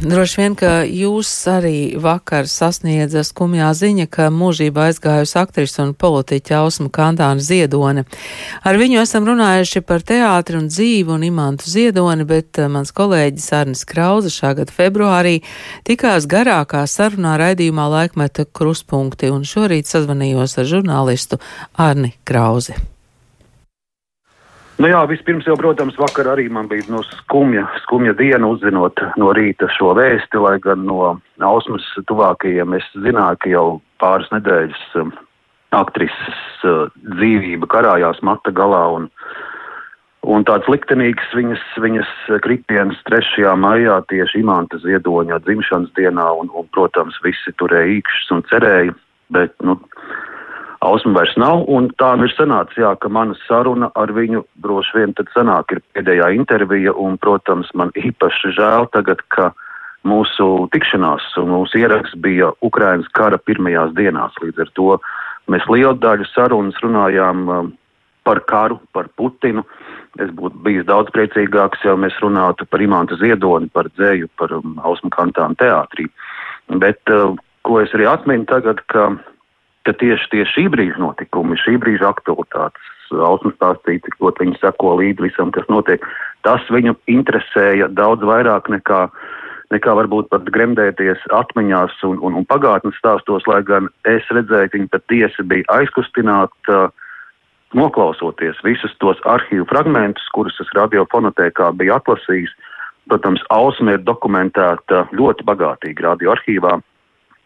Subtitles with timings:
[0.00, 6.58] droši vien, ka jūs arī vakar sasniedza skumjā ziņa, ka mūžībā aizgājusi aktrise un politiķa
[6.60, 8.06] Ausma Kantāna Ziedone.
[8.66, 13.52] Ar viņu esam runājuši par teātri un dzīvi un imantu Ziedoni, bet eh, mans kolēģis
[13.60, 15.38] Arnis Krauze šā gada februārī
[15.88, 21.40] tikās garākā sarunā raidījumā laikmeta kruspunkti un šorīt sazvanījos ar žurnālistu
[21.76, 22.95] Arni Krauzi.
[24.76, 29.30] Nu jā, vispirms jau, protams, vakar arī man bija no skumja, skumja diena uzzinot no
[29.32, 33.66] rīta šo vēsti, lai gan no ausmas tuvākajiem es zināju, ka jau
[34.02, 35.14] pāris nedēļas um,
[35.72, 39.08] aktrises uh, dzīvība karājās mata galā un,
[40.28, 42.12] un tāds liktenīgs viņas, viņas
[42.44, 43.48] kritiens 3.
[43.56, 48.96] maijā tieši Imanta Ziedoņa dzimšanas dienā un, un, protams, visi turēja īkšķus un cerēja,
[49.32, 49.80] bet, nu,
[50.84, 54.98] Ausma vairs nav, un tā nu ir sanācis, jā, ka mana saruna ar viņu droši
[54.98, 59.52] vien tad sanāk ir pēdējā intervija, un, protams, man īpaši žēl tagad, ka
[60.06, 64.36] mūsu tikšanās un mūsu ieraksts bija Ukrainas kara pirmajās dienās.
[64.42, 64.98] Līdz ar to
[65.52, 67.72] mēs lielu daļu sarunas runājām um,
[68.26, 69.64] par karu, par Putinu.
[70.20, 74.76] Es būtu bijis daudz priecīgāks, ja mēs runātu par Imantu Ziedoni, par dzēju, par um,
[74.84, 76.08] Ausmu kantānu teātrī.
[76.82, 77.34] Bet, uh,
[77.66, 79.10] ko es arī atminu tagad, ka
[79.86, 84.96] ka tieši, tieši šī brīža notikumi, šī brīža aktualitātes, Ausmas stāstīja, cik ļoti viņi seko
[84.98, 86.02] līdzi visam, kas notiek,
[86.42, 89.04] tas viņu interesēja daudz vairāk nekā,
[89.70, 94.78] nekā varbūt pat gremdēties atmiņās un, un, un pagātnes stāstos, lai gan es redzēju, ka
[94.80, 96.90] viņi patiesi bija aizkustināti, uh,
[97.74, 102.52] noklausoties visus tos arhīvu fragmentus, kurus es radiofonotēkā biju atlasījis.
[103.06, 106.72] Protams, Ausma ir dokumentēta ļoti bagātīgi radioarkīvā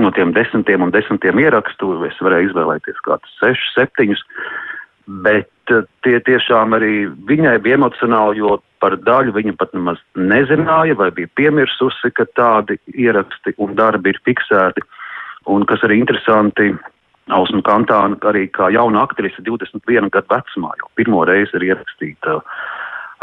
[0.00, 4.22] no tiem desmitiem un desmitiem ierakstu es varēju izvēlēties kādus sešus, septiņus,
[5.24, 6.94] bet eh, tie tiešām arī
[7.28, 12.78] viņai bija emocionāli, jo par daļu viņa pat nemaz nezināja vai bija piemirsusi, ka tādi
[12.94, 14.84] ieraksti un darbi ir fiksēti.
[15.52, 16.72] Un kas arī interesanti,
[17.30, 22.40] Ausma Kantāna arī kā jauna aktrise 21 gadu vecumā jau pirmo reizi ir ierakstīta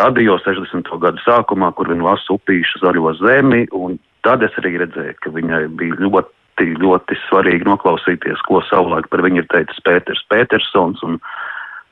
[0.00, 0.88] radio 60.
[1.00, 5.66] gadu sākumā, kur viņa lasa upīšu zaļo zemi, un tad es arī redzēju, ka viņai
[5.76, 11.18] bija ļoti ļoti, ļoti svarīgi noklausīties, ko savulaik par viņu ir teicis Pēters Petersons un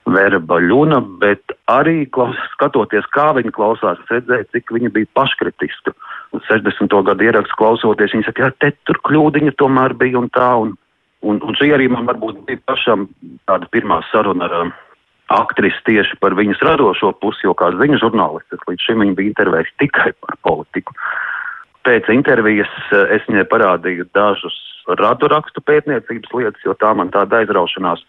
[0.06, 5.92] Vera Baļuna, bet arī klaus, skatoties, kā viņa klausās, es redzēju, cik viņa bija paškritiska.
[6.32, 7.02] 60.
[7.04, 10.74] gadu ierakstu klausoties, viņa saka, jā, te tur kļūdiņa tomēr bija un tā, un,
[11.22, 13.08] un, un šī arī man varbūt bija pašam
[13.46, 14.72] tāda pirmā saruna ar um,
[15.30, 19.76] aktrisi tieši par viņas radošo pusi, jo kā ziņu žurnālistis līdz šim viņa bija intervējis
[19.82, 20.96] tikai par politiku.
[20.96, 21.30] Uh,
[21.88, 24.56] Pēc intervijas eh, es viņai parādīju dažus
[25.00, 28.02] radu rakstu pētniecības lietas, jo tā man tāda aizraušanās.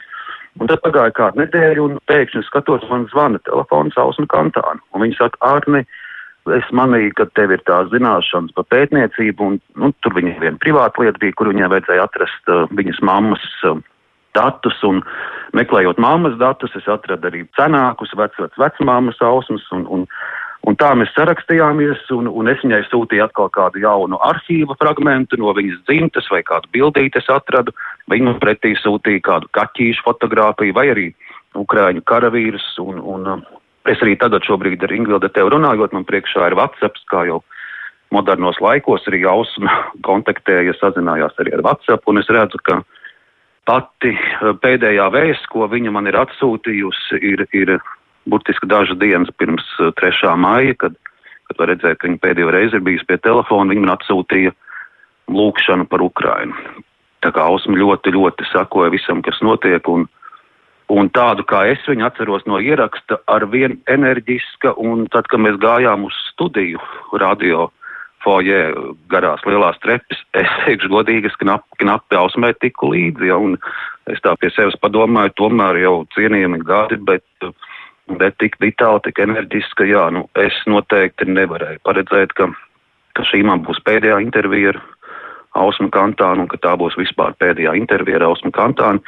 [0.59, 4.81] Un tad pagāja kāda nedēļa, un pēkšņi skatos, man zvana telefons Ausma Kantāna.
[4.99, 5.85] Viņa saka, Arni,
[6.57, 11.05] es manīju, ka tev ir tās zināšanas par pētniecību, un nu, tur viņa viena privāta
[11.05, 13.79] lieta bija, kur viņai vajadzēja atrast uh, viņas mammas uh,
[14.35, 14.99] datus, un
[15.55, 20.05] meklējot mammas datus, es atradu arī cenākus vecvec vecmāmas ausmas, un, un
[20.69, 25.55] Un tā mēs sarakstījāmies, un, un es viņai sūtīju atkal kādu jaunu arhīva fragment no
[25.57, 27.73] viņas dzimtes vai kādu bildīti es atradu.
[28.13, 31.07] Viņa pretī sūtīja kādu kaķīšu fotografiju vai arī
[31.57, 32.67] Ukrāņu karavīrus.
[32.83, 33.41] Un, un, um,
[33.89, 37.41] es arī tagad šobrīd ar Ingvildu tevi runājot, man priekšā ir WhatsApp, kā jau
[38.13, 39.73] modernos laikos arī Ausma
[40.07, 42.83] kontaktēja, sazinājās arī ar WhatsApp, un es redzu, ka
[43.65, 47.79] pati uh, pēdējā vēsts, ko viņa man ir atsūtījusi, ir, ir
[48.25, 50.11] burtiski dažas dienas pirms 3.
[50.11, 50.95] Eh, maija, kad,
[51.49, 54.53] kad var redzēt, ka viņa pēdējo reizi ir bijusi pie telefona, viņa man atsūtīja
[55.31, 56.55] lūkšanu par Ukrainu.
[57.21, 60.07] Tā kā Ausma ļoti, ļoti sakoja visam, kas notiek, un,
[60.89, 65.61] un tādu kā es viņu atceros no ieraksta, ar vien enerģiska, un tad, kad mēs
[65.61, 66.81] gājām uz studiju
[67.21, 67.69] radio
[68.21, 68.57] foje
[69.09, 73.57] garās lielās trepes, es teikšu godīgi, es knapi, knapi ausmē tiku līdzi, ja, un
[74.09, 77.53] es tā pie sevis padomāju, tomēr jau cienījami gadi, bet uh,
[78.19, 82.49] bet tik vitāli, tik enerģiska, jā, nu, es noteikti nevarēju paredzēt, ka,
[83.17, 84.81] ka šī man būs pēdējā intervija ar
[85.61, 89.03] Ausmu Kantānu un ka tā būs vispār pēdējā intervija ar Ausmu Kantānu.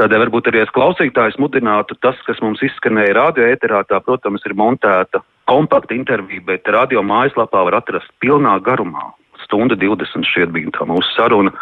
[0.00, 4.54] Tādēļ varbūt arī es klausītājs mudinātu tas, kas mums izskanēja radio ēterā, tā, protams, ir
[4.56, 5.20] montēta
[5.50, 9.10] kompakta intervija, bet radio mājaslapā var atrast pilnā garumā.
[9.44, 11.52] Stunda 20 šķiet bija tā mūsu saruna.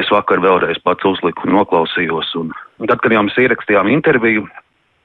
[0.00, 2.30] Es vakar vēlreiz pats uzliku un noklausījos.
[2.40, 2.52] Un
[2.88, 4.46] tad, kad jau mēs ierakstījām interviju,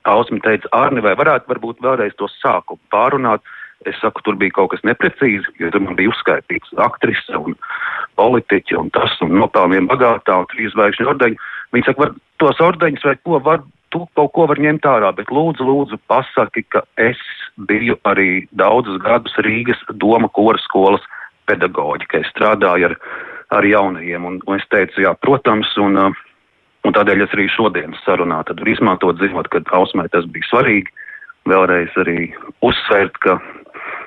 [0.09, 3.45] Ausma teica, Arni, vai varētu varbūt vēlreiz to sākumu pārunāt.
[3.87, 7.55] Es saku, tur bija kaut kas neprecīzi, jo tur man bija uzskaitīts aktrise un
[8.19, 11.39] politiķi un tas un nopelniem bagātā un trīs zvaigžņu ordeņi.
[11.75, 12.11] Viņi saka, var
[12.43, 13.63] tos ordeņus vai ko var,
[13.95, 17.21] tu kaut ko var ņemt ārā, bet lūdzu, lūdzu, pasaki, ka es
[17.69, 21.05] biju arī daudzus gadus Rīgas doma kora skolas
[21.47, 22.97] pedagoģi, ka es strādāju ar,
[23.55, 24.27] ar jaunajiem.
[24.27, 25.97] Un, un es teicu, jā, protams, un,
[26.87, 28.41] un tādēļ es arī šodienas sarunā
[28.73, 30.91] izmantot, zinot, ka Ausmai tas bija svarīgi.
[31.49, 32.29] Vēlreiz arī
[32.61, 33.39] uzsvērt, ka,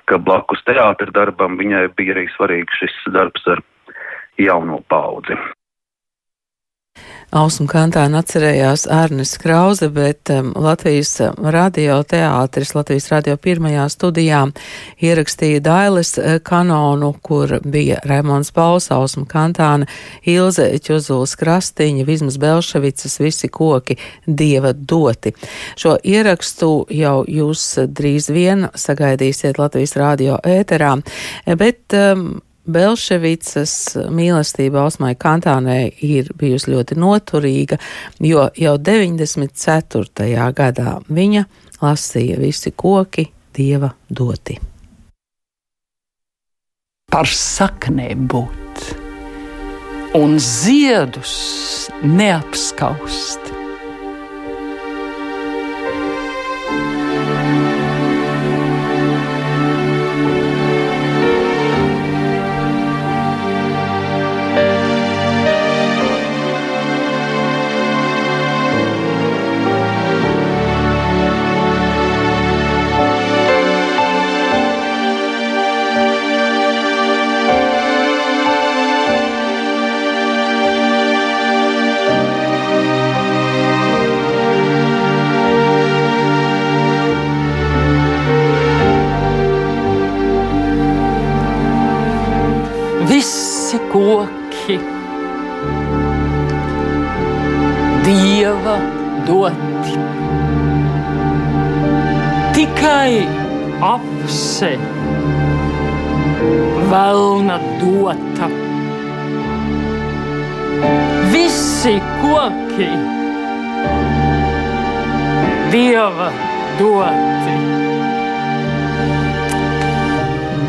[0.07, 3.63] ka blakus teātra darbam viņai bija arī svarīgs šis darbs ar
[4.39, 5.37] jauno paudzi.
[7.33, 14.43] Ausmu kantāna atcerējās Ārnes Krauze, bet um, Latvijas radio teātris, Latvijas radio pirmajā studijā
[15.01, 19.89] ierakstīja Dailes uh, kanonu, kur bija Raimons Pauls, Ausmu kantāna,
[20.29, 23.97] Ilze Ķuzuls Krastiņa, Vismas Belševicas, visi koki
[24.29, 25.33] dieva doti.
[25.81, 30.99] Šo ierakstu jau jūs drīz vien sagaidīsiet Latvijas radio ēterā,
[31.57, 33.73] bet um, Belševicas
[34.15, 37.79] mīlestība Osmai Kantānai ir bijusi ļoti noturīga,
[38.23, 40.53] jo jau 94.
[40.55, 41.47] gadā viņa
[41.83, 43.27] lasīja visi koki
[43.57, 44.59] dieva doti.
[47.13, 48.87] Par saknēm būt
[50.17, 51.35] un ziedus
[52.05, 53.62] neapskaust.
[93.13, 94.79] Visi koki
[98.05, 98.77] dieva
[99.27, 99.97] doti.
[102.57, 103.19] Tikai
[103.93, 104.71] apse
[106.93, 108.49] vēlna dota.
[111.35, 112.91] Visi koki
[115.75, 116.31] dieva
[116.81, 117.59] doti.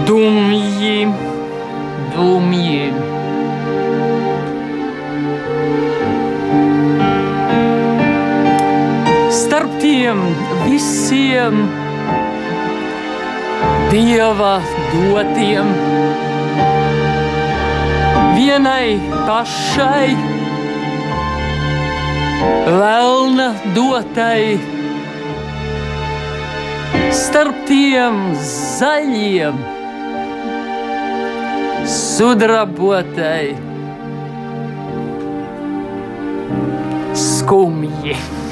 [0.04, 1.32] Dumji
[2.14, 2.94] dumji.
[9.32, 10.20] Starp tiem
[10.66, 11.56] visiem
[13.92, 14.56] dieva
[14.94, 15.70] dotiem,
[18.38, 20.14] vienai pašai,
[22.70, 24.58] vēlna dotai,
[27.14, 29.83] starp tiem zaļiem
[31.86, 33.56] sudrabotai,
[37.14, 38.43] skumji.